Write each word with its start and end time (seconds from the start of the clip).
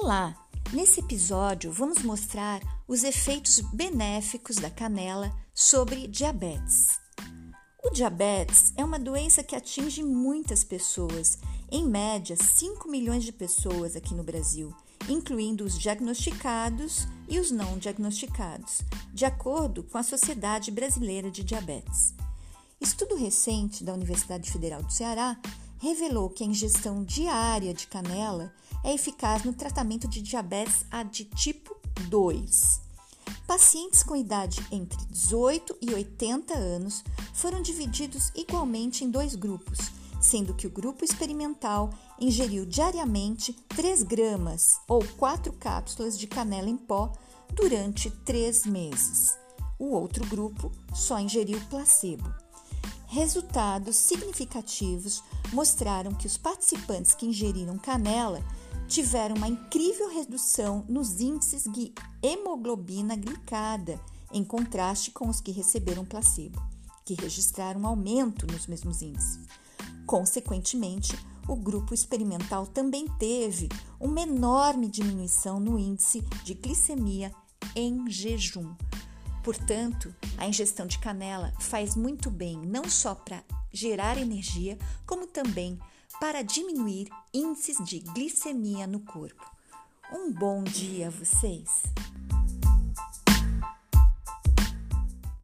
Olá! 0.00 0.32
Nesse 0.72 1.00
episódio 1.00 1.72
vamos 1.72 2.04
mostrar 2.04 2.62
os 2.86 3.02
efeitos 3.02 3.58
benéficos 3.74 4.54
da 4.54 4.70
canela 4.70 5.34
sobre 5.52 6.06
diabetes. 6.06 7.00
O 7.82 7.90
diabetes 7.90 8.72
é 8.76 8.84
uma 8.84 8.98
doença 8.98 9.42
que 9.42 9.56
atinge 9.56 10.04
muitas 10.04 10.62
pessoas, 10.62 11.36
em 11.68 11.84
média 11.84 12.36
5 12.36 12.88
milhões 12.88 13.24
de 13.24 13.32
pessoas 13.32 13.96
aqui 13.96 14.14
no 14.14 14.22
Brasil, 14.22 14.72
incluindo 15.08 15.64
os 15.64 15.76
diagnosticados 15.76 17.08
e 17.28 17.40
os 17.40 17.50
não 17.50 17.76
diagnosticados, 17.76 18.82
de 19.12 19.24
acordo 19.24 19.82
com 19.82 19.98
a 19.98 20.04
Sociedade 20.04 20.70
Brasileira 20.70 21.28
de 21.28 21.42
Diabetes. 21.42 22.14
Estudo 22.80 23.16
recente 23.16 23.82
da 23.82 23.94
Universidade 23.94 24.48
Federal 24.52 24.80
do 24.80 24.92
Ceará 24.92 25.36
revelou 25.78 26.28
que 26.28 26.42
a 26.44 26.46
ingestão 26.46 27.04
diária 27.04 27.72
de 27.72 27.86
canela 27.86 28.52
é 28.84 28.94
eficaz 28.94 29.44
no 29.44 29.52
tratamento 29.52 30.08
de 30.08 30.22
diabetes 30.22 30.84
A 30.90 31.02
de 31.02 31.24
tipo 31.24 31.76
2. 32.08 32.80
Pacientes 33.46 34.02
com 34.02 34.14
idade 34.14 34.64
entre 34.70 34.98
18 35.06 35.76
e 35.80 35.94
80 35.94 36.54
anos 36.54 37.02
foram 37.32 37.62
divididos 37.62 38.30
igualmente 38.34 39.04
em 39.04 39.10
dois 39.10 39.34
grupos, 39.34 39.78
sendo 40.20 40.52
que 40.54 40.66
o 40.66 40.70
grupo 40.70 41.04
experimental 41.04 41.90
ingeriu 42.20 42.66
diariamente 42.66 43.52
3 43.68 44.02
gramas 44.02 44.78
ou 44.86 45.02
4 45.16 45.52
cápsulas 45.54 46.18
de 46.18 46.26
canela 46.26 46.68
em 46.68 46.76
pó 46.76 47.12
durante 47.54 48.10
3 48.10 48.66
meses. 48.66 49.38
O 49.78 49.92
outro 49.92 50.26
grupo 50.26 50.72
só 50.92 51.18
ingeriu 51.18 51.60
placebo. 51.70 52.47
Resultados 53.10 53.96
significativos 53.96 55.24
mostraram 55.54 56.12
que 56.12 56.26
os 56.26 56.36
participantes 56.36 57.14
que 57.14 57.24
ingeriram 57.24 57.78
canela 57.78 58.44
tiveram 58.86 59.34
uma 59.34 59.48
incrível 59.48 60.10
redução 60.10 60.84
nos 60.86 61.18
índices 61.18 61.64
de 61.64 61.94
hemoglobina 62.22 63.16
glicada, 63.16 63.98
em 64.30 64.44
contraste 64.44 65.10
com 65.10 65.26
os 65.26 65.40
que 65.40 65.50
receberam 65.50 66.04
placebo, 66.04 66.62
que 67.02 67.14
registraram 67.14 67.86
aumento 67.86 68.46
nos 68.46 68.66
mesmos 68.66 69.00
índices. 69.00 69.40
Consequentemente, 70.06 71.18
o 71.48 71.56
grupo 71.56 71.94
experimental 71.94 72.66
também 72.66 73.08
teve 73.18 73.70
uma 73.98 74.20
enorme 74.20 74.86
diminuição 74.86 75.58
no 75.58 75.78
índice 75.78 76.20
de 76.44 76.52
glicemia 76.52 77.32
em 77.74 78.10
jejum, 78.10 78.74
Portanto, 79.48 80.14
a 80.36 80.46
ingestão 80.46 80.86
de 80.86 80.98
canela 80.98 81.54
faz 81.58 81.96
muito 81.96 82.30
bem 82.30 82.58
não 82.58 82.86
só 82.86 83.14
para 83.14 83.42
gerar 83.72 84.18
energia, 84.18 84.76
como 85.06 85.26
também 85.26 85.78
para 86.20 86.42
diminuir 86.42 87.08
índices 87.32 87.82
de 87.82 88.00
glicemia 88.00 88.86
no 88.86 89.00
corpo. 89.00 89.50
Um 90.12 90.30
bom 90.30 90.62
dia 90.62 91.06
a 91.06 91.10
vocês! 91.10 91.82